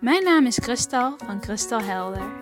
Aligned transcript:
Mijn 0.00 0.24
naam 0.24 0.46
is 0.46 0.58
Kristal 0.58 1.14
van 1.24 1.40
Kristal 1.40 1.80
Helder. 1.80 2.32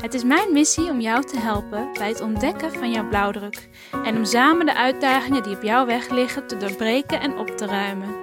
Het 0.00 0.14
is 0.14 0.24
mijn 0.24 0.52
missie 0.52 0.90
om 0.90 1.00
jou 1.00 1.24
te 1.24 1.38
helpen 1.38 1.88
bij 1.92 2.08
het 2.08 2.20
ontdekken 2.20 2.72
van 2.72 2.90
jouw 2.90 3.08
blauwdruk 3.08 3.68
en 4.04 4.16
om 4.16 4.24
samen 4.24 4.66
de 4.66 4.74
uitdagingen 4.74 5.42
die 5.42 5.56
op 5.56 5.62
jouw 5.62 5.86
weg 5.86 6.08
liggen 6.08 6.46
te 6.46 6.56
doorbreken 6.56 7.20
en 7.20 7.38
op 7.38 7.48
te 7.48 7.66
ruimen. 7.66 8.16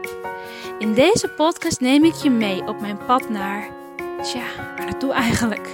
In 0.79 0.93
deze 0.93 1.29
podcast 1.29 1.79
neem 1.79 2.03
ik 2.03 2.13
je 2.13 2.29
mee 2.29 2.67
op 2.67 2.81
mijn 2.81 2.97
pad 3.05 3.29
naar. 3.29 3.67
Tja, 4.21 4.43
waar 4.75 4.85
naartoe 4.85 5.11
eigenlijk? 5.11 5.69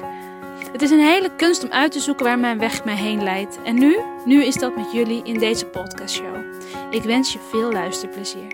Het 0.71 0.81
is 0.81 0.91
een 0.91 1.05
hele 1.05 1.35
kunst 1.35 1.63
om 1.63 1.71
uit 1.71 1.91
te 1.91 1.99
zoeken 1.99 2.25
waar 2.25 2.39
mijn 2.39 2.59
weg 2.59 2.83
mij 2.83 2.95
heen 2.95 3.23
leidt. 3.23 3.61
En 3.63 3.75
nu, 3.75 3.97
nu 4.25 4.43
is 4.43 4.55
dat 4.55 4.75
met 4.75 4.91
jullie 4.91 5.23
in 5.23 5.39
deze 5.39 5.65
podcastshow. 5.65 6.35
Ik 6.89 7.03
wens 7.03 7.33
je 7.33 7.39
veel 7.49 7.71
luisterplezier. 7.71 8.51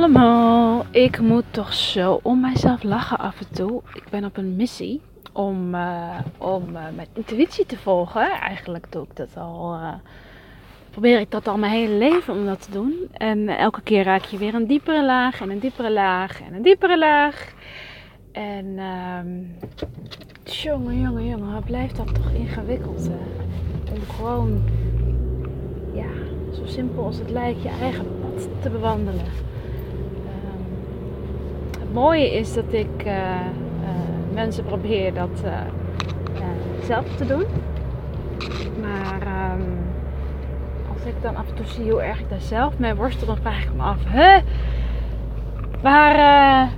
Allemaal. 0.00 0.84
Ik 0.90 1.20
moet 1.20 1.44
toch 1.50 1.74
zo 1.74 2.20
om 2.22 2.40
mijzelf 2.40 2.82
lachen 2.82 3.18
af 3.18 3.40
en 3.40 3.54
toe. 3.54 3.82
Ik 3.94 4.04
ben 4.10 4.24
op 4.24 4.36
een 4.36 4.56
missie 4.56 5.00
om, 5.32 5.74
eh, 5.74 6.18
om 6.38 6.76
eh, 6.76 6.82
mijn 6.96 7.08
intuïtie 7.14 7.66
te 7.66 7.76
volgen. 7.76 8.30
Eigenlijk 8.30 8.92
doe 8.92 9.02
ik 9.02 9.16
dat 9.16 9.36
al. 9.36 9.74
eh, 9.74 9.92
probeer 10.90 11.20
ik 11.20 11.30
dat 11.30 11.48
al 11.48 11.58
mijn 11.58 11.72
hele 11.72 11.94
leven 11.94 12.34
om 12.34 12.44
dat 12.44 12.62
te 12.62 12.70
doen. 12.70 12.94
En 13.12 13.48
elke 13.48 13.80
keer 13.82 14.04
raak 14.04 14.24
je 14.24 14.38
weer 14.38 14.54
een 14.54 14.66
diepere 14.66 15.04
laag 15.04 15.40
en 15.40 15.50
een 15.50 15.58
diepere 15.58 15.90
laag 15.92 16.40
en 16.40 16.54
een 16.54 16.62
diepere 16.62 16.98
laag. 16.98 17.52
En 18.32 18.78
ehm 18.78 19.28
jongen, 20.44 21.00
jongen, 21.00 21.26
jongen, 21.26 21.52
wat 21.52 21.64
blijft 21.64 21.96
dat 21.96 22.14
toch 22.14 22.30
ingewikkeld? 22.32 23.10
Om 23.92 24.14
gewoon, 24.16 24.62
ja, 25.94 26.10
zo 26.54 26.66
simpel 26.66 27.04
als 27.04 27.18
het 27.18 27.30
lijkt, 27.30 27.62
je 27.62 27.68
eigen 27.68 28.06
pad 28.20 28.48
te 28.62 28.70
bewandelen. 28.70 29.48
Mooie 31.92 32.30
is 32.32 32.54
dat 32.54 32.72
ik 32.72 33.02
eh, 33.04 33.30
eh, 33.30 33.40
mensen 34.34 34.64
probeer 34.64 35.14
dat 35.14 35.42
eh, 35.44 35.52
zelf 36.84 37.16
te 37.16 37.26
doen. 37.26 37.44
Maar 38.80 39.22
ehm, 39.22 39.62
als 40.92 41.04
ik 41.04 41.22
dan 41.22 41.36
af 41.36 41.48
en 41.48 41.54
toe 41.54 41.66
zie 41.66 41.90
hoe 41.90 42.02
erg 42.02 42.20
ik 42.20 42.30
daar 42.30 42.40
zelf 42.40 42.78
mee 42.78 42.94
worstel, 42.94 43.26
dan 43.26 43.36
vraag 43.36 43.62
ik 43.64 43.74
me 43.76 43.82
af: 43.82 43.98
hè? 44.06 44.40
Eh, 45.82 46.68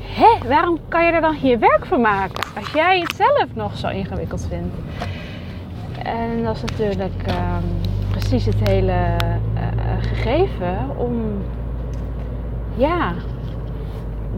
hè? 0.00 0.48
Waarom 0.48 0.78
kan 0.88 1.04
je 1.04 1.12
er 1.12 1.20
dan 1.20 1.36
je 1.42 1.58
werk 1.58 1.86
van 1.86 2.00
maken? 2.00 2.44
Als 2.56 2.72
jij 2.72 3.00
het 3.00 3.14
zelf 3.16 3.54
nog 3.54 3.76
zo 3.76 3.88
ingewikkeld 3.88 4.46
vindt. 4.48 4.74
En 6.02 6.44
dat 6.44 6.56
is 6.56 6.62
natuurlijk 6.62 7.22
ehm, 7.26 7.64
precies 8.10 8.44
het 8.44 8.68
hele 8.68 9.16
gegeven 10.00 10.96
om 10.96 11.42
ja, 12.76 13.12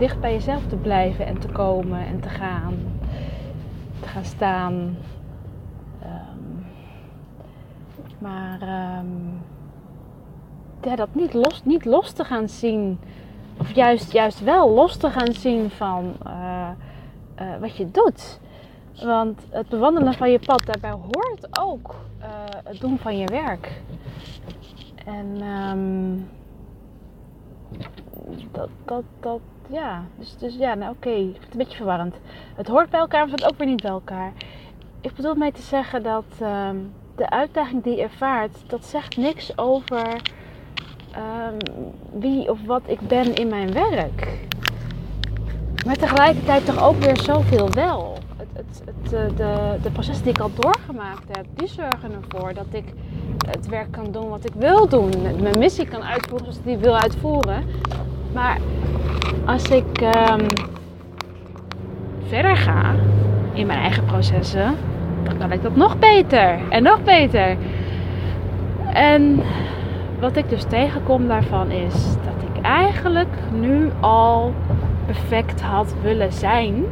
dicht 0.01 0.21
bij 0.21 0.33
jezelf 0.33 0.67
te 0.67 0.77
blijven 0.77 1.27
en 1.27 1.39
te 1.39 1.49
komen 1.49 2.07
en 2.07 2.21
te 2.21 2.29
gaan, 2.29 2.75
te 4.01 4.09
gaan 4.09 4.25
staan. 4.25 4.97
Ehm, 6.03 6.65
maar 8.19 8.61
ehm, 8.61 9.07
dat 10.97 11.15
niet 11.15 11.35
los, 11.35 11.65
niet 11.65 11.85
los 11.85 12.13
te 12.13 12.25
gaan 12.25 12.49
zien, 12.49 12.99
of 13.59 13.75
juist, 13.75 14.13
juist 14.13 14.41
wel 14.41 14.71
los 14.71 14.97
te 14.97 15.11
gaan 15.11 15.33
zien 15.33 15.71
van 15.71 16.15
eh, 16.25 16.69
eh, 17.35 17.61
wat 17.61 17.77
je 17.77 17.91
doet. 17.91 18.41
Want 19.05 19.47
het 19.51 19.69
bewandelen 19.69 20.15
van 20.15 20.31
je 20.31 20.39
pad, 20.39 20.67
daarbij 20.67 20.91
hoort 20.91 21.61
ook 21.61 21.95
eh, 22.19 22.29
het 22.65 22.81
doen 22.81 22.99
van 22.99 23.19
je 23.19 23.27
werk. 23.27 23.83
En 25.05 25.41
ehm, 25.41 26.19
dat, 28.53 28.69
dat, 29.21 29.41
ja. 29.71 30.05
Dus, 30.19 30.37
dus 30.37 30.55
ja, 30.55 30.75
nou 30.75 30.93
oké, 30.93 31.11
het 31.11 31.53
een 31.53 31.59
beetje 31.59 31.77
verwarrend. 31.77 32.15
Het 32.55 32.69
hoort 32.69 32.91
bij 32.91 33.01
elkaar, 33.01 33.25
maar 33.25 33.35
het 33.35 33.45
ook 33.45 33.59
weer 33.59 33.67
niet 33.67 33.83
bij 33.83 33.91
elkaar. 33.91 34.33
Ik 35.01 35.15
bedoel 35.15 35.35
mee 35.35 35.53
te 35.53 35.63
zeggen 35.63 36.03
dat 36.03 36.25
ehm, 36.41 36.77
de 37.17 37.31
uitdaging 37.31 37.83
die 37.83 37.97
je 37.97 38.03
ervaart, 38.03 38.57
dat 38.67 38.85
zegt 38.85 39.17
niks 39.17 39.59
over 39.59 40.21
ehm, 41.13 41.57
wie 42.13 42.51
of 42.51 42.59
wat 42.67 42.83
ik 42.87 43.01
ben 43.01 43.35
in 43.35 43.49
mijn 43.49 43.73
werk. 43.73 44.49
Maar 45.87 45.97
tegelijkertijd 45.97 46.67
toch 46.67 46.83
ook 46.83 46.97
weer 46.97 47.17
zoveel 47.17 47.71
wel. 47.71 48.19
Het, 48.37 48.49
het, 48.53 48.83
het, 48.85 49.13
eh, 49.13 49.37
de, 49.37 49.79
de 49.83 49.91
processen 49.91 50.25
die 50.25 50.33
ik 50.33 50.41
al 50.41 50.51
doorgemaakt 50.55 51.37
heb, 51.37 51.47
die 51.55 51.69
zorgen 51.69 52.13
ervoor 52.13 52.55
dat 52.55 52.67
ik 52.71 52.85
het 53.47 53.67
werk 53.67 53.93
kan 53.93 54.13
doen 54.13 54.29
wat 54.29 54.45
ik 54.45 54.53
wil 54.55 54.89
doen. 54.89 55.11
Mijn 55.41 55.59
missie 55.59 55.87
kan 55.87 56.03
uitvoeren 56.03 56.45
zoals 56.47 56.59
ik 56.59 56.65
die 56.65 56.77
wil 56.77 56.99
uitvoeren. 56.99 57.65
Maar 58.33 58.59
als 59.45 59.69
ik 59.71 60.01
ehm, 60.01 60.49
verder 62.29 62.57
ga 62.57 62.95
in 63.53 63.67
mijn 63.67 63.79
eigen 63.79 64.05
processen, 64.05 64.77
dan 65.23 65.39
kan 65.39 65.53
ik 65.53 65.63
dat 65.63 65.77
nog 65.77 65.99
beter 65.99 66.59
en 66.69 66.83
nog 66.83 67.03
beter. 67.03 67.57
En 68.93 69.43
wat 70.21 70.37
ik 70.37 70.49
dus 70.49 70.65
tegenkom 70.65 71.29
daarvan 71.29 71.71
is 71.71 72.05
dat 72.05 72.49
ik 72.55 72.63
eigenlijk 72.63 73.35
nu 73.53 73.91
al 74.01 74.55
perfect 75.07 75.61
had 75.61 75.95
willen 76.03 76.33
zijn. 76.33 76.85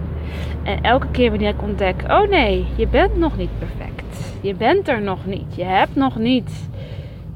En 0.62 0.82
elke 0.82 1.06
keer 1.10 1.30
wanneer 1.30 1.48
ik 1.48 1.62
ontdek, 1.62 2.02
oh 2.08 2.28
nee, 2.28 2.66
je 2.76 2.86
bent 2.86 3.16
nog 3.16 3.36
niet 3.36 3.58
perfect. 3.58 4.34
Je 4.40 4.54
bent 4.54 4.88
er 4.88 5.02
nog 5.02 5.26
niet. 5.26 5.54
Je 5.54 5.64
hebt 5.64 5.94
nog 5.94 6.16
niet 6.16 6.68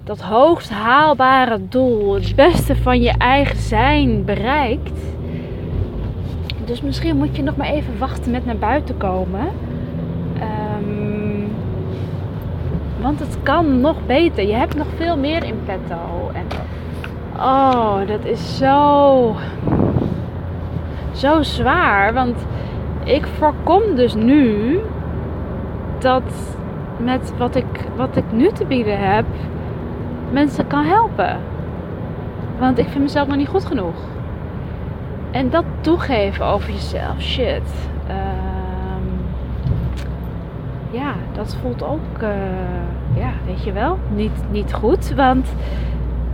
dat 0.04 0.20
hoogst 0.20 0.70
haalbare 0.70 1.58
doel, 1.68 2.14
het 2.14 2.34
beste 2.34 2.76
van 2.76 3.00
je 3.00 3.12
eigen 3.18 3.56
zijn 3.56 4.24
bereikt. 4.24 5.00
Dus 6.64 6.80
misschien 6.80 7.16
moet 7.16 7.36
je 7.36 7.42
nog 7.42 7.56
maar 7.56 7.66
even 7.66 7.98
wachten 7.98 8.30
met 8.30 8.46
naar 8.46 8.56
buiten 8.56 8.96
komen. 8.96 9.48
Ehm, 10.38 11.48
want 13.00 13.18
het 13.18 13.36
kan 13.42 13.80
nog 13.80 13.96
beter. 14.06 14.46
Je 14.46 14.54
hebt 14.54 14.76
nog 14.76 14.86
veel 14.96 15.16
meer 15.16 15.44
in 15.44 15.60
petto. 15.64 16.30
En 16.32 16.46
oh, 17.36 17.96
dat 18.06 18.24
is 18.24 18.56
zo 18.56 19.36
zo 21.12 21.42
zwaar. 21.42 22.14
Want 22.14 22.36
ik 23.04 23.26
voorkom 23.26 23.82
dus 23.94 24.14
nu 24.14 24.78
dat 25.98 26.56
met 26.96 27.32
wat 27.38 27.56
ik, 27.56 27.86
wat 27.96 28.16
ik 28.16 28.32
nu 28.32 28.48
te 28.52 28.64
bieden 28.64 28.98
heb, 28.98 29.24
mensen 30.32 30.66
kan 30.66 30.84
helpen. 30.84 31.36
Want 32.58 32.78
ik 32.78 32.88
vind 32.88 33.02
mezelf 33.02 33.28
nog 33.28 33.36
niet 33.36 33.48
goed 33.48 33.64
genoeg. 33.64 33.94
En 35.30 35.50
dat 35.50 35.64
toegeven 35.80 36.44
over 36.44 36.72
jezelf, 36.72 37.20
shit. 37.20 37.88
Ehm, 38.06 39.06
ja, 40.90 41.14
dat 41.32 41.56
voelt 41.62 41.82
ook, 41.82 42.18
eh, 42.18 42.28
ja, 43.14 43.30
weet 43.46 43.64
je 43.64 43.72
wel, 43.72 43.98
niet, 44.14 44.42
niet 44.50 44.72
goed. 44.72 45.14
Want 45.14 45.54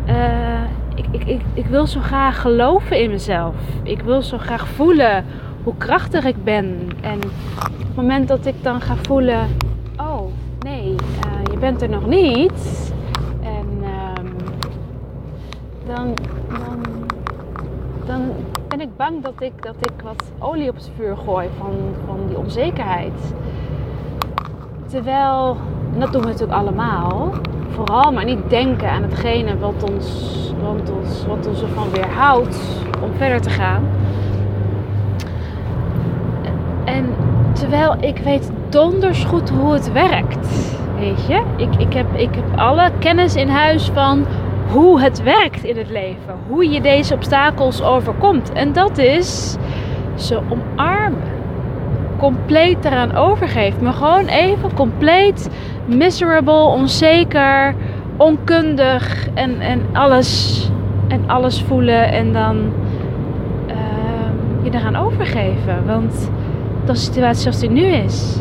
eh, 0.06 0.62
ik, 0.94 1.06
ik, 1.10 1.24
ik, 1.24 1.40
ik 1.54 1.66
wil 1.66 1.86
zo 1.86 2.00
graag 2.00 2.40
geloven 2.40 3.00
in 3.00 3.10
mezelf. 3.10 3.54
Ik 3.82 4.00
wil 4.00 4.22
zo 4.22 4.38
graag 4.38 4.68
voelen 4.68 5.24
hoe 5.62 5.76
krachtig 5.76 6.24
ik 6.24 6.44
ben. 6.44 6.88
En 7.00 7.16
op 7.56 7.78
het 7.78 7.96
moment 7.96 8.28
dat 8.28 8.46
ik 8.46 8.62
dan 8.62 8.80
ga 8.80 8.94
voelen: 8.96 9.46
oh 9.96 10.32
nee, 10.60 10.94
eh, 11.24 11.52
je 11.52 11.58
bent 11.58 11.82
er 11.82 11.88
nog 11.88 12.06
niet. 12.06 12.92
En 13.42 13.66
ehm, 13.82 14.26
dan, 18.06 18.22
ben 18.68 18.80
ik 18.80 18.96
bang 18.96 19.22
dat 19.22 19.34
ik, 19.38 19.62
dat 19.62 19.74
ik 19.78 19.92
wat 20.02 20.24
olie 20.38 20.68
op 20.68 20.74
het 20.74 20.90
vuur 20.96 21.16
gooi 21.16 21.48
van, 21.58 21.74
van 22.06 22.18
die 22.28 22.38
onzekerheid. 22.38 23.34
Terwijl, 24.86 25.56
en 25.94 26.00
dat 26.00 26.12
doen 26.12 26.22
we 26.22 26.26
natuurlijk 26.28 26.58
allemaal, 26.58 27.30
vooral 27.70 28.12
maar 28.12 28.24
niet 28.24 28.50
denken 28.50 28.90
aan 28.90 29.02
hetgene 29.02 29.58
wat 29.58 29.90
ons, 29.90 30.06
wat 30.62 30.90
ons, 30.90 31.26
wat 31.26 31.46
ons 31.46 31.62
ervan 31.62 31.90
weerhoudt 31.90 32.58
om 33.02 33.10
verder 33.16 33.40
te 33.40 33.50
gaan. 33.50 33.82
En 36.84 37.14
terwijl 37.52 37.96
ik 38.00 38.18
weet 38.18 38.50
donders 38.68 39.24
goed 39.24 39.50
hoe 39.50 39.72
het 39.72 39.92
werkt, 39.92 40.76
weet 40.98 41.26
je. 41.26 41.42
Ik, 41.56 41.74
ik, 41.74 41.92
heb, 41.92 42.14
ik 42.14 42.34
heb 42.34 42.58
alle 42.58 42.90
kennis 42.98 43.34
in 43.34 43.48
huis 43.48 43.90
van 43.94 44.26
hoe 44.72 45.00
het 45.00 45.22
werkt 45.22 45.64
in 45.64 45.76
het 45.76 45.90
leven. 45.90 46.34
Hoe 46.48 46.70
je 46.70 46.80
deze 46.80 47.14
obstakels 47.14 47.82
overkomt. 47.82 48.52
En 48.52 48.72
dat 48.72 48.98
is 48.98 49.56
ze 50.14 50.40
omarmen. 50.48 51.36
Compleet 52.18 52.84
eraan 52.84 53.14
overgeven. 53.14 53.82
Maar 53.82 53.92
gewoon 53.92 54.26
even 54.26 54.74
compleet 54.74 55.50
miserable, 55.86 56.62
onzeker, 56.62 57.74
onkundig 58.16 59.28
en, 59.34 59.60
en 59.60 59.80
alles 59.92 60.62
en 61.08 61.22
alles 61.26 61.62
voelen 61.62 62.12
en 62.12 62.32
dan 62.32 62.72
uh, 63.68 63.74
je 64.62 64.70
eraan 64.70 64.96
overgeven. 64.96 65.86
Want 65.86 66.30
dat 66.84 66.96
is 66.96 67.06
de 67.06 67.12
situatie 67.12 67.42
zoals 67.42 67.58
die 67.60 67.70
nu 67.70 67.84
is. 67.84 68.40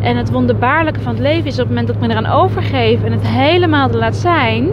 En 0.00 0.16
het 0.16 0.30
wonderbaarlijke 0.30 1.00
van 1.00 1.12
het 1.12 1.22
leven 1.22 1.46
is 1.46 1.52
op 1.52 1.58
het 1.58 1.68
moment 1.68 1.86
dat 1.86 1.96
ik 1.96 2.02
me 2.02 2.08
eraan 2.08 2.26
overgeef 2.26 3.04
en 3.04 3.12
het 3.12 3.26
helemaal 3.26 3.88
er 3.88 3.96
laat 3.96 4.16
zijn, 4.16 4.70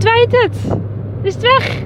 verdwijnt 0.00 0.42
het. 0.42 0.78
Is 1.22 1.34
het 1.34 1.42
weg. 1.42 1.82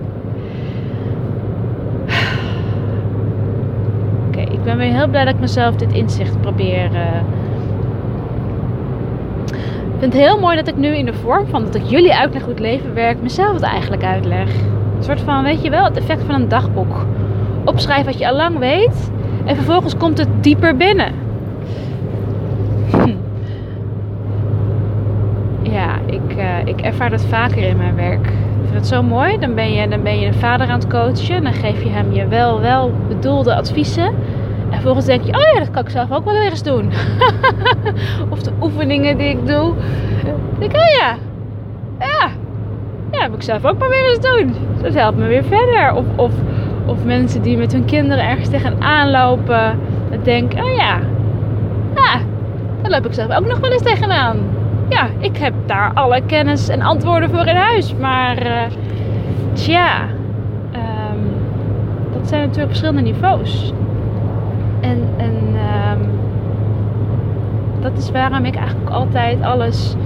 Oké, 4.29 4.41
ik 4.41 4.65
ben 4.65 4.77
weer 4.77 4.93
heel 4.93 5.09
blij 5.09 5.25
dat 5.25 5.35
ik 5.35 5.41
mezelf 5.41 5.75
dit 5.75 5.93
inzicht 5.93 6.41
probeer. 6.41 6.91
Uh... 6.93 7.21
Ik 9.95 10.07
vind 10.07 10.13
het 10.13 10.23
heel 10.23 10.41
mooi 10.41 10.57
dat 10.57 10.69
ik 10.69 10.77
nu 10.77 10.97
in 10.97 11.07
de 11.07 11.15
vorm 11.15 11.47
van 11.47 11.65
dat 11.65 11.75
ik 11.75 11.85
jullie 11.85 12.15
uitleg 12.15 12.43
hoe 12.43 12.51
het 12.51 12.61
leven 12.61 12.95
werkt, 12.95 13.23
mezelf 13.23 13.53
het 13.53 13.63
eigenlijk 13.63 14.05
uitleg. 14.05 14.49
Een 14.97 15.05
soort 15.05 15.21
van, 15.21 15.43
weet 15.43 15.63
je 15.63 15.71
wel, 15.71 15.85
het 15.85 15.97
effect 15.97 16.23
van 16.23 16.35
een 16.35 16.49
dagboek. 16.49 17.07
Opschrijf 17.65 18.05
wat 18.05 18.19
je 18.19 18.29
al 18.29 18.37
lang 18.37 18.59
weet 18.59 19.11
en 19.45 19.57
vervolgens 19.57 19.97
komt 19.97 20.19
het 20.19 20.29
dieper 20.41 20.77
binnen. 20.77 21.13
Hm. 22.91 23.15
Ja, 25.63 25.99
ik, 26.13 26.37
uh, 26.37 26.65
ik 26.65 26.81
ervaar 26.81 27.11
dat 27.11 27.25
vaker 27.25 27.63
in 27.63 27.77
mijn 27.77 27.95
werk. 27.95 28.27
Ik 28.27 28.67
vind 28.67 28.75
het 28.75 28.87
zo 28.87 29.03
mooi. 29.03 29.39
Dan 29.39 29.55
ben, 29.55 29.73
je, 29.73 29.89
dan 29.89 30.03
ben 30.03 30.21
je 30.21 30.27
een 30.27 30.35
vader 30.35 30.67
aan 30.67 30.79
het 30.79 30.89
coachen. 30.89 31.43
Dan 31.43 31.53
geef 31.53 31.83
je 31.83 31.89
hem 31.89 32.13
je 32.13 32.29
wel, 32.29 32.61
wel 32.61 32.93
bedoelde 33.09 33.55
adviezen. 33.55 34.07
En 34.71 34.73
vervolgens 34.77 35.07
denk 35.07 35.25
je, 35.25 35.33
oh 35.33 35.53
ja, 35.55 35.59
dat 35.59 35.71
kan 35.71 35.83
ik 35.83 35.91
zelf 35.91 36.13
ook 36.13 36.25
wel 36.25 36.35
weer 36.35 36.51
eens 36.51 36.63
doen. 36.63 36.91
of 38.33 38.43
de 38.43 38.53
oefeningen 38.61 39.19
die 39.19 39.29
ik 39.29 39.47
doe. 39.47 39.75
Denk 40.59 40.73
ik, 40.73 40.81
oh 40.81 40.97
ja, 40.99 41.17
ja, 41.99 42.31
ja, 43.11 43.27
dat 43.27 43.37
ik 43.37 43.43
zelf 43.43 43.65
ook 43.65 43.79
maar 43.79 43.89
weer 43.89 44.09
eens 44.09 44.21
doen. 44.21 44.55
Dat 44.83 44.95
helpt 44.95 45.19
me 45.19 45.27
weer 45.27 45.45
verder. 45.45 45.95
Of, 45.95 46.05
of, 46.17 46.33
of 46.87 47.05
mensen 47.05 47.43
die 47.43 47.57
met 47.57 47.73
hun 47.73 47.85
kinderen 47.85 48.29
ergens 48.29 48.49
tegenaan 48.49 49.11
lopen. 49.11 49.79
Dan 50.11 50.23
denk 50.23 50.53
oh 50.53 50.75
ja, 50.77 50.99
ja, 51.95 52.21
daar 52.83 52.91
loop 52.91 53.07
ik 53.07 53.13
zelf 53.13 53.37
ook 53.37 53.47
nog 53.47 53.59
wel 53.59 53.71
eens 53.71 53.83
tegenaan. 53.83 54.39
Ja, 54.91 55.09
ik 55.19 55.37
heb 55.37 55.55
daar 55.67 55.91
alle 55.95 56.23
kennis 56.27 56.69
en 56.69 56.83
antwoorden 56.83 57.31
voor 57.31 57.47
in 57.47 57.57
huis. 57.57 57.95
Maar 57.95 58.47
uh, 58.47 58.63
tja, 59.53 60.03
um, 60.73 61.31
dat 62.13 62.29
zijn 62.29 62.41
natuurlijk 62.41 62.69
verschillende 62.69 63.03
niveaus. 63.03 63.73
En, 64.81 65.09
en 65.17 65.35
um, 65.93 66.11
dat 67.81 67.99
is 67.99 68.11
waarom 68.11 68.45
ik 68.45 68.57
eigenlijk 68.57 68.91
altijd 68.91 69.43
alles 69.43 69.97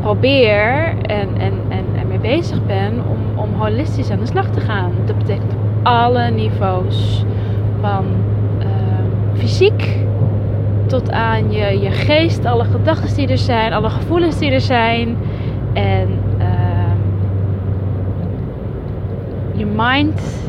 probeer 0.00 0.94
en, 1.02 1.28
en, 1.38 1.52
en, 1.68 1.84
en 2.00 2.08
mee 2.08 2.18
bezig 2.18 2.66
ben 2.66 2.92
om, 3.08 3.44
om 3.44 3.60
holistisch 3.60 4.10
aan 4.10 4.18
de 4.18 4.26
slag 4.26 4.50
te 4.50 4.60
gaan. 4.60 4.92
Dat 5.06 5.18
betekent 5.18 5.52
op 5.52 5.58
alle 5.82 6.30
niveaus. 6.30 7.24
Van 7.80 8.04
uh, 8.58 8.66
fysiek 9.34 9.98
tot 10.88 11.10
aan 11.10 11.52
je, 11.52 11.80
je 11.80 11.90
geest, 11.90 12.44
alle 12.44 12.64
gedachten 12.64 13.16
die 13.16 13.28
er 13.28 13.38
zijn, 13.38 13.72
alle 13.72 13.90
gevoelens 13.90 14.38
die 14.38 14.50
er 14.50 14.60
zijn. 14.60 15.16
En 15.72 16.08
uh, 16.38 16.92
je 19.54 19.66
mind. 19.66 20.46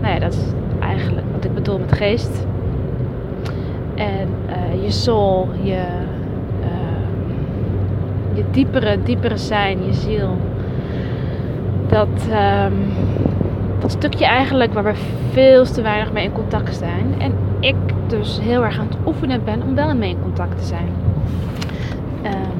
Nou 0.00 0.14
ja, 0.14 0.20
dat 0.20 0.32
is 0.32 0.40
eigenlijk 0.80 1.26
wat 1.32 1.44
ik 1.44 1.54
bedoel 1.54 1.78
met 1.78 1.92
geest. 1.92 2.46
En 3.94 4.28
uh, 4.48 4.82
je 4.82 4.90
soul, 4.90 5.48
je, 5.62 5.84
uh, 6.60 7.06
je 8.34 8.44
diepere, 8.50 8.98
diepere 9.02 9.36
zijn, 9.36 9.84
je 9.84 9.92
ziel. 9.92 10.36
Dat, 11.86 12.28
um, 12.64 12.92
dat 13.78 13.90
stukje 13.90 14.26
eigenlijk 14.26 14.72
waar 14.72 14.84
we 14.84 14.94
veel 15.32 15.64
te 15.64 15.82
weinig 15.82 16.12
mee 16.12 16.24
in 16.24 16.32
contact 16.32 16.76
zijn. 16.76 17.14
En 17.18 17.32
ik 17.60 17.74
dus 18.06 18.40
heel 18.40 18.64
erg 18.64 18.78
aan 18.78 18.86
het 18.86 18.96
oefenen 19.06 19.44
ben 19.44 19.62
om 19.62 19.74
wel 19.74 19.94
mee 19.94 20.10
in 20.10 20.22
contact 20.22 20.58
te 20.58 20.64
zijn. 20.64 20.88
Um, 22.24 22.56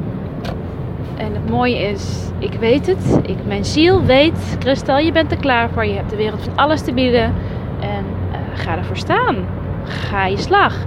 en 1.17 1.35
het 1.35 1.51
mooie 1.51 1.79
is, 1.79 2.31
ik 2.39 2.53
weet 2.53 2.87
het. 2.87 3.21
Ik, 3.23 3.37
mijn 3.47 3.65
ziel 3.65 4.05
weet, 4.05 4.57
Kristal, 4.59 4.99
je 4.99 5.13
bent 5.13 5.31
er 5.31 5.39
klaar 5.39 5.71
voor. 5.71 5.87
Je 5.87 5.95
hebt 5.95 6.11
de 6.11 6.17
wereld 6.17 6.43
van 6.43 6.57
alles 6.57 6.83
te 6.83 6.93
bieden. 6.93 7.33
En 7.81 8.05
uh, 8.31 8.37
ga 8.55 8.77
ervoor 8.77 8.97
staan. 8.97 9.37
Ga 9.85 10.27
je 10.27 10.37
slag. 10.37 10.85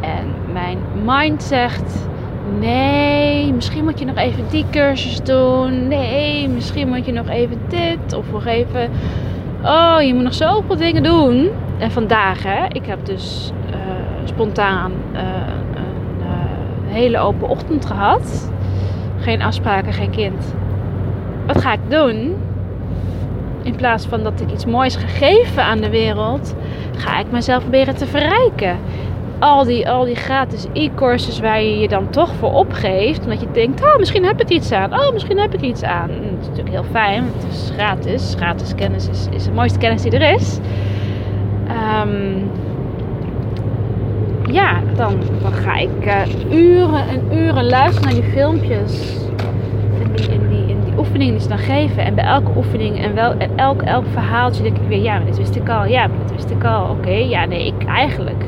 En 0.00 0.52
mijn 0.52 0.78
mind 1.04 1.42
zegt, 1.42 2.08
nee, 2.58 3.52
misschien 3.52 3.84
moet 3.84 3.98
je 3.98 4.04
nog 4.04 4.16
even 4.16 4.44
die 4.50 4.64
cursus 4.70 5.20
doen. 5.22 5.88
Nee, 5.88 6.48
misschien 6.48 6.88
moet 6.88 7.06
je 7.06 7.12
nog 7.12 7.28
even 7.28 7.58
dit. 7.68 8.14
Of 8.16 8.32
nog 8.32 8.46
even 8.46 8.90
oh, 9.62 9.96
je 10.00 10.14
moet 10.14 10.22
nog 10.22 10.34
zoveel 10.34 10.76
dingen 10.76 11.02
doen. 11.02 11.50
En 11.80 11.90
vandaag, 11.90 12.42
hè, 12.42 12.66
ik 12.68 12.86
heb 12.86 13.04
dus 13.04 13.52
uh, 13.70 13.76
spontaan 14.24 14.92
uh, 15.12 15.20
een 15.74 16.20
uh, 16.20 16.92
hele 16.94 17.18
open 17.18 17.48
ochtend 17.48 17.86
gehad. 17.86 18.52
Geen 19.18 19.42
afspraken, 19.42 19.92
geen 19.92 20.10
kind. 20.10 20.54
Wat 21.46 21.60
ga 21.60 21.72
ik 21.72 21.80
doen? 21.88 22.36
In 23.62 23.76
plaats 23.76 24.06
van 24.06 24.22
dat 24.22 24.40
ik 24.40 24.50
iets 24.50 24.66
moois 24.66 24.96
gegeven 24.96 25.64
aan 25.64 25.80
de 25.80 25.90
wereld, 25.90 26.54
ga 26.96 27.18
ik 27.18 27.30
mezelf 27.30 27.62
proberen 27.62 27.96
te 27.96 28.06
verrijken 28.06 28.76
al 29.40 29.64
die, 29.64 29.88
al 29.88 30.04
die 30.04 30.14
gratis 30.14 30.66
e-courses 30.72 31.40
waar 31.40 31.62
je 31.62 31.78
je 31.78 31.88
dan 31.88 32.10
toch 32.10 32.32
voor 32.34 32.52
opgeeft. 32.52 33.22
Omdat 33.22 33.40
je 33.40 33.50
denkt, 33.52 33.82
oh, 33.82 33.96
misschien 33.98 34.24
heb 34.24 34.40
ik 34.40 34.48
iets 34.48 34.72
aan. 34.72 34.92
Oh, 34.92 35.12
misschien 35.12 35.38
heb 35.38 35.54
ik 35.54 35.60
iets 35.60 35.82
aan. 35.82 36.08
Dat 36.08 36.40
is 36.40 36.46
natuurlijk 36.46 36.74
heel 36.74 36.84
fijn, 36.90 37.22
want 37.30 37.42
het 37.42 37.52
is 37.52 37.70
gratis. 37.74 38.34
Gratis 38.36 38.74
kennis 38.74 39.08
is, 39.08 39.26
is 39.30 39.44
de 39.44 39.52
mooiste 39.52 39.78
kennis 39.78 40.02
die 40.02 40.18
er 40.18 40.34
is. 40.34 40.58
Um, 42.00 42.50
ja, 44.52 44.80
dan, 44.96 45.14
dan 45.42 45.52
ga 45.52 45.76
ik 45.76 46.06
uh, 46.06 46.52
uren 46.52 47.08
en 47.08 47.36
uren 47.38 47.64
luisteren 47.68 48.12
naar 48.12 48.22
die 48.22 48.30
filmpjes. 48.30 49.18
En 50.02 50.12
die, 50.14 50.28
en 50.28 50.48
die, 50.48 50.66
die 50.84 50.98
oefeningen 50.98 51.32
die 51.32 51.42
ze 51.42 51.48
dan 51.48 51.58
geven. 51.58 52.04
En 52.04 52.14
bij 52.14 52.24
elke 52.24 52.50
oefening 52.56 53.02
en, 53.02 53.14
wel, 53.14 53.34
en 53.38 53.50
elk, 53.56 53.82
elk 53.82 54.04
verhaaltje 54.12 54.62
denk 54.62 54.76
ik 54.76 54.88
weer, 54.88 55.02
ja, 55.02 55.14
maar 55.14 55.26
dit 55.26 55.38
wist 55.38 55.56
ik 55.56 55.68
al. 55.68 55.84
Ja, 55.84 56.06
maar 56.06 56.18
dit 56.22 56.32
wist 56.34 56.50
ik 56.50 56.64
al. 56.64 56.90
Oké, 56.90 57.10
ja, 57.10 57.44
nee, 57.44 57.66
ik 57.66 57.86
eigenlijk 57.86 58.44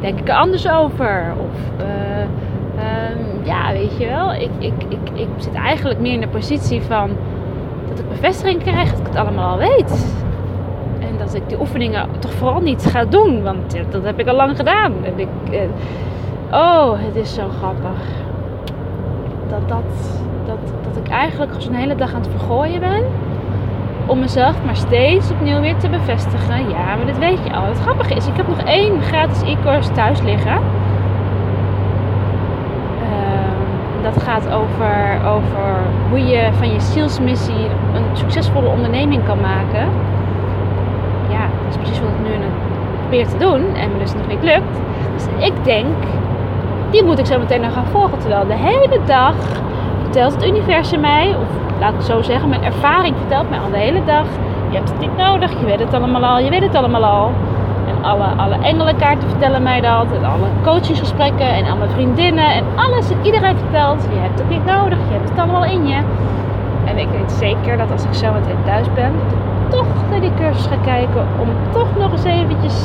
denk 0.00 0.18
ik 0.18 0.28
er 0.28 0.34
anders 0.34 0.68
over. 0.68 1.24
Of 1.38 1.80
uh, 1.80 2.20
um, 2.20 3.44
ja, 3.44 3.72
weet 3.72 3.98
je 3.98 4.06
wel. 4.06 4.34
Ik, 4.34 4.50
ik, 4.58 4.72
ik, 4.88 5.10
ik 5.14 5.28
zit 5.36 5.54
eigenlijk 5.54 6.00
meer 6.00 6.12
in 6.12 6.20
de 6.20 6.28
positie 6.28 6.82
van 6.82 7.10
dat 7.88 7.98
ik 7.98 8.08
bevestiging 8.08 8.62
krijg 8.62 8.90
dat 8.90 8.98
ik 8.98 9.06
het 9.06 9.16
allemaal 9.16 9.50
al 9.50 9.58
weet. 9.58 10.16
Dat 11.28 11.36
ik 11.36 11.48
die 11.48 11.60
oefeningen 11.60 12.08
toch 12.18 12.32
vooral 12.32 12.60
niet 12.60 12.86
ga 12.86 13.04
doen, 13.04 13.42
want 13.42 13.76
dat 13.90 14.04
heb 14.04 14.18
ik 14.18 14.28
al 14.28 14.34
lang 14.34 14.56
gedaan. 14.56 14.92
En 15.02 15.12
ik, 15.16 15.28
uh, 15.50 15.60
oh, 16.52 16.92
het 16.96 17.16
is 17.16 17.34
zo 17.34 17.48
grappig. 17.58 18.00
Dat, 19.48 19.68
dat, 19.68 20.18
dat, 20.46 20.58
dat 20.82 20.96
ik 21.04 21.08
eigenlijk 21.10 21.52
zo'n 21.58 21.74
hele 21.74 21.94
dag 21.94 22.14
aan 22.14 22.20
het 22.20 22.30
vergooien 22.30 22.80
ben 22.80 23.02
om 24.06 24.18
mezelf 24.18 24.64
maar 24.64 24.76
steeds 24.76 25.30
opnieuw 25.30 25.60
weer 25.60 25.76
te 25.76 25.88
bevestigen. 25.88 26.68
Ja, 26.68 26.96
maar 26.96 27.06
dit 27.06 27.18
weet 27.18 27.38
je 27.44 27.52
al. 27.52 27.64
Het 27.64 27.80
grappige 27.80 28.14
is, 28.14 28.26
ik 28.26 28.36
heb 28.36 28.48
nog 28.48 28.60
één 28.60 29.02
gratis 29.02 29.42
e-course 29.42 29.92
thuis 29.92 30.22
liggen. 30.22 30.58
Uh, 33.02 34.02
dat 34.02 34.22
gaat 34.22 34.52
over, 34.52 35.26
over 35.26 35.76
hoe 36.10 36.26
je 36.26 36.48
van 36.52 36.72
je 36.72 36.80
zielsmissie 36.80 37.66
een 37.94 38.16
succesvolle 38.16 38.68
onderneming 38.68 39.24
kan 39.24 39.40
maken. 39.40 39.88
Dat 41.68 41.76
is 41.76 41.82
precies 41.82 42.00
wat 42.00 42.08
ik 42.08 42.30
nu 42.30 42.46
probeer 43.00 43.26
te 43.28 43.36
doen 43.36 43.74
en 43.74 43.92
me 43.92 43.98
dus 43.98 44.14
nog 44.14 44.26
niet 44.26 44.42
lukt. 44.42 44.74
Dus 45.14 45.26
ik 45.46 45.64
denk, 45.64 45.96
die 46.90 47.04
moet 47.04 47.18
ik 47.18 47.26
zo 47.26 47.38
meteen 47.38 47.60
nog 47.60 47.72
gaan 47.72 47.86
volgen. 47.86 48.18
Terwijl 48.18 48.46
de 48.46 48.54
hele 48.54 49.00
dag 49.04 49.34
vertelt 50.02 50.34
het 50.34 50.46
universum 50.46 51.00
mij, 51.00 51.28
of 51.28 51.78
laat 51.80 51.94
ik 51.94 52.00
zo 52.00 52.22
zeggen, 52.22 52.48
mijn 52.48 52.62
ervaring 52.62 53.16
vertelt 53.16 53.50
mij 53.50 53.58
al 53.58 53.70
de 53.70 53.78
hele 53.78 54.04
dag. 54.04 54.24
Je 54.70 54.76
hebt 54.76 54.88
het 54.88 54.98
niet 54.98 55.16
nodig, 55.16 55.50
je 55.60 55.64
weet 55.64 55.78
het 55.78 55.94
allemaal 55.94 56.24
al, 56.24 56.38
je 56.38 56.50
weet 56.50 56.62
het 56.62 56.74
allemaal 56.74 57.04
al. 57.04 57.32
En 57.86 58.04
alle, 58.04 58.24
alle 58.36 58.56
engelenkaarten 58.62 59.28
vertellen 59.28 59.62
mij 59.62 59.80
dat. 59.80 60.06
En 60.12 60.24
alle 60.24 60.48
coachingsgesprekken 60.64 61.48
en 61.48 61.64
alle 61.64 61.88
vriendinnen 61.88 62.54
en 62.54 62.64
alles. 62.76 63.10
En 63.10 63.18
iedereen 63.22 63.56
vertelt, 63.56 64.02
je 64.12 64.18
hebt 64.18 64.38
het 64.38 64.48
niet 64.48 64.64
nodig, 64.64 64.98
je 65.08 65.14
hebt 65.14 65.28
het 65.28 65.38
allemaal 65.38 65.64
in 65.64 65.86
je. 65.86 66.00
En 66.84 66.98
ik 66.98 67.08
weet 67.08 67.32
zeker 67.32 67.76
dat 67.76 67.90
als 67.90 68.04
ik 68.04 68.14
zo 68.14 68.32
meteen 68.32 68.64
thuis 68.64 68.86
ben, 68.94 69.12
toch 69.68 69.86
naar 70.10 70.20
die 70.20 70.34
cursus 70.34 70.66
ga 70.66 70.76
kijken. 70.84 71.26
Om 71.40 71.48
toch 71.72 71.96
nog 71.98 72.12
eens 72.12 72.24
eventjes 72.24 72.76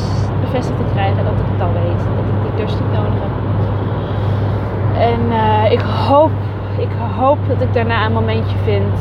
bevestigd 0.42 0.78
te 0.78 0.94
krijgen 0.94 1.24
dat 1.26 1.34
ik 1.34 1.46
het 1.52 1.62
al 1.62 1.74
weet. 1.74 2.00
Dat 2.16 2.26
ik 2.34 2.42
die 2.42 2.56
cursus 2.58 2.80
niet 2.80 2.94
nodig 2.94 3.20
heb. 3.26 3.34
En 5.10 5.20
uh, 5.30 5.72
ik 5.72 5.82
hoop 5.82 6.32
ik 6.78 6.90
hoop 7.16 7.38
dat 7.48 7.62
ik 7.62 7.74
daarna 7.74 8.06
een 8.06 8.14
momentje 8.14 8.58
vind 8.64 9.00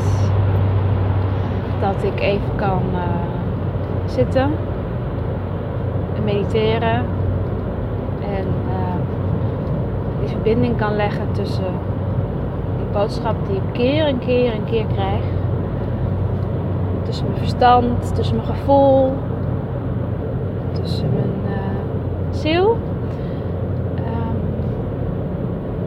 dat 1.79 2.03
ik 2.03 2.19
even 2.19 2.55
kan 2.55 2.81
uh, 2.93 2.99
zitten 4.05 4.51
en 6.15 6.23
mediteren 6.23 7.05
en 8.21 8.47
uh, 8.67 8.95
die 10.19 10.29
verbinding 10.29 10.77
kan 10.77 10.95
leggen 10.95 11.31
tussen 11.31 11.73
die 12.77 12.85
boodschap 12.91 13.35
die 13.47 13.55
ik 13.55 13.71
keer 13.71 14.05
en 14.05 14.19
keer 14.19 14.53
en 14.53 14.63
keer 14.65 14.85
krijg. 14.93 15.23
Tussen 17.13 17.31
mijn 17.31 17.41
verstand, 17.41 18.15
tussen 18.15 18.35
mijn 18.35 18.47
gevoel, 18.47 19.13
tussen 20.71 21.09
mijn 21.13 21.57
uh, 21.57 21.59
ziel. 22.31 22.77
Um, 23.97 24.37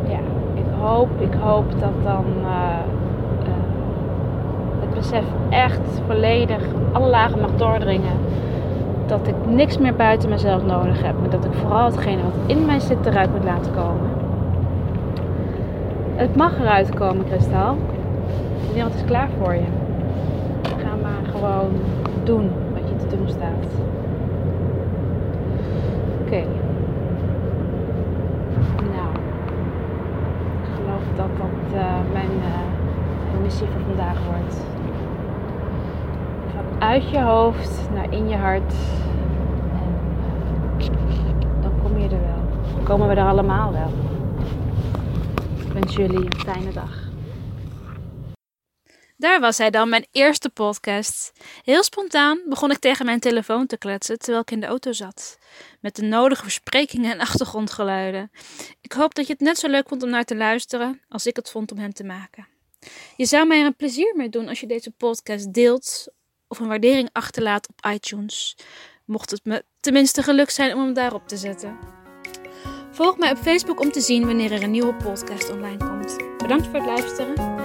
ja, 0.09 0.19
ik 0.55 0.65
hoop, 0.81 1.09
ik 1.19 1.35
hoop 1.35 1.71
dat 1.71 1.93
dan 2.03 2.25
uh, 2.43 2.49
uh, 3.43 3.49
het 4.81 4.95
besef 4.95 5.25
echt 5.49 6.01
volledig 6.07 6.63
alle 6.93 7.09
lagen 7.09 7.41
mag 7.41 7.51
doordringen. 7.57 8.17
Dat 9.07 9.27
ik 9.27 9.35
niks 9.49 9.79
meer 9.79 9.95
buiten 9.95 10.29
mezelf 10.29 10.65
nodig 10.67 11.03
heb, 11.03 11.15
maar 11.21 11.31
dat 11.31 11.45
ik 11.45 11.53
vooral 11.53 11.85
hetgene 11.85 12.23
wat 12.23 12.57
in 12.57 12.67
mij 12.67 12.81
zit 12.81 13.07
eruit 13.07 13.31
moet 13.33 13.45
laten 13.45 13.73
komen. 13.75 14.11
Het 16.15 16.37
mag 16.37 16.61
eruit 16.61 16.95
komen, 16.95 17.25
Kristal. 17.25 17.77
Wereld 18.73 18.95
is 18.95 19.05
klaar 19.05 19.29
voor 19.43 19.55
je. 19.55 19.85
Gewoon 21.39 21.73
doen 22.25 22.51
wat 22.73 22.89
je 22.89 22.97
te 22.97 23.17
doen 23.17 23.29
staat. 23.29 23.67
Oké. 26.21 26.45
Nou. 28.95 29.13
Ik 30.63 30.71
geloof 30.75 31.03
dat 31.17 31.29
dat 31.39 31.75
uh, 31.75 31.95
mijn, 32.13 32.31
uh, 32.31 33.43
missie 33.43 33.67
voor 33.67 33.81
vandaag 33.87 34.19
wordt. 34.25 34.57
Van 36.55 36.89
uit 36.89 37.11
je 37.11 37.21
hoofd 37.21 37.89
naar 37.95 38.13
in 38.13 38.29
je 38.29 38.37
hart. 38.37 38.75
En 39.73 39.95
uh, 40.79 41.63
dan 41.63 41.73
kom 41.83 41.99
je 41.99 42.05
er 42.05 42.11
wel. 42.11 42.75
Dan 42.75 42.85
komen 42.85 43.09
we 43.09 43.15
er 43.15 43.27
allemaal 43.27 43.73
wel 43.73 43.91
wens 45.81 45.97
jullie 45.97 46.25
een 46.25 46.39
fijne 46.39 46.73
dag. 46.73 47.06
Daar 49.19 49.41
was 49.41 49.59
hij 49.59 49.71
dan, 49.71 49.89
mijn 49.89 50.07
eerste 50.11 50.51
podcast. 50.51 51.33
Heel 51.63 51.83
spontaan 51.83 52.41
begon 52.49 52.71
ik 52.71 52.79
tegen 52.79 53.05
mijn 53.05 53.21
telefoon 53.21 53.67
te 53.67 53.79
kletsen 53.79 54.19
terwijl 54.19 54.41
ik 54.41 54.51
in 54.51 54.61
de 54.61 54.67
auto 54.67 54.93
zat. 54.93 55.39
Met 55.81 55.97
de 55.97 56.03
nodige 56.03 56.43
versprekingen 56.43 57.13
en 57.13 57.21
achtergrondgeluiden. 57.21 58.31
Ik 58.81 58.93
hoop 58.93 59.15
dat 59.15 59.27
je 59.27 59.33
het 59.33 59.43
net 59.43 59.59
zo 59.59 59.69
leuk 59.69 59.89
vond 59.89 60.03
om 60.03 60.11
naar 60.11 60.25
te 60.25 60.37
luisteren 60.37 61.01
als 61.09 61.27
ik 61.27 61.37
het 61.37 61.51
vond 61.51 61.73
om 61.73 61.79
hem 61.79 61.93
te 61.93 62.05
maken. 62.05 62.47
Je 63.17 63.27
zou 63.27 63.47
mij 63.47 63.61
er 63.61 63.67
een 63.67 63.77
plezier 63.77 64.15
mee 64.17 64.29
doen 64.29 64.49
als 64.49 64.61
je 64.61 64.67
deze 64.67 64.91
podcast 64.91 65.53
deelt 65.53 66.09
of 66.49 66.59
een 66.59 66.69
waardering 66.69 67.09
achterlaat 67.13 67.69
op 67.69 67.93
iTunes. 67.93 68.57
Mocht 69.05 69.31
het 69.31 69.45
me 69.45 69.65
tenminste 69.81 70.23
geluk 70.23 70.51
zijn 70.51 70.75
om 70.75 70.81
hem 70.81 70.95
daarop 70.95 71.29
te 71.29 71.37
zetten. 71.37 71.79
Volg 72.91 73.19
mij 73.19 73.31
op 73.31 73.39
Facebook 73.39 73.81
om 73.81 73.93
te 73.93 74.01
zien 74.01 74.27
wanneer 74.27 74.53
er 74.53 74.63
een 74.63 74.71
nieuwe 74.71 74.95
podcast 74.95 75.51
online 75.51 75.77
komt. 75.77 76.17
Bedankt 76.39 76.67
voor 76.67 76.75
het 76.75 76.87
luisteren 76.87 77.56